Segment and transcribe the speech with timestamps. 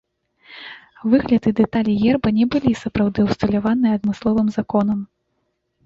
[1.11, 4.99] Выгляд і дэталі герба не былі сапраўды ўсталяваныя адмысловым законам.